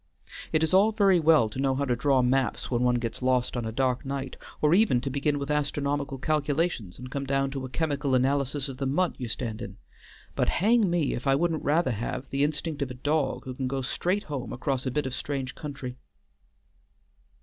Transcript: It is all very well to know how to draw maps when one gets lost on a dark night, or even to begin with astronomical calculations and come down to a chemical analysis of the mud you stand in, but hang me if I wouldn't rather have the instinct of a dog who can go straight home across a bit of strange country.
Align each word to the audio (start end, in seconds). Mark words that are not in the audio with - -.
It 0.51 0.63
is 0.63 0.73
all 0.73 0.91
very 0.91 1.19
well 1.19 1.47
to 1.47 1.59
know 1.59 1.75
how 1.75 1.85
to 1.85 1.95
draw 1.95 2.23
maps 2.23 2.71
when 2.71 2.81
one 2.81 2.95
gets 2.95 3.21
lost 3.21 3.55
on 3.55 3.65
a 3.65 3.71
dark 3.71 4.03
night, 4.03 4.35
or 4.59 4.73
even 4.73 4.99
to 5.01 5.11
begin 5.11 5.37
with 5.37 5.51
astronomical 5.51 6.17
calculations 6.17 6.97
and 6.97 7.11
come 7.11 7.23
down 7.25 7.51
to 7.51 7.65
a 7.65 7.69
chemical 7.69 8.15
analysis 8.15 8.67
of 8.67 8.77
the 8.77 8.87
mud 8.87 9.13
you 9.19 9.27
stand 9.27 9.61
in, 9.61 9.77
but 10.33 10.49
hang 10.49 10.89
me 10.89 11.13
if 11.13 11.27
I 11.27 11.35
wouldn't 11.35 11.63
rather 11.63 11.91
have 11.91 12.27
the 12.31 12.43
instinct 12.43 12.81
of 12.81 12.89
a 12.89 12.95
dog 12.95 13.43
who 13.45 13.53
can 13.53 13.67
go 13.67 13.83
straight 13.83 14.23
home 14.23 14.51
across 14.51 14.87
a 14.87 14.89
bit 14.89 15.05
of 15.05 15.13
strange 15.13 15.53
country. 15.53 15.97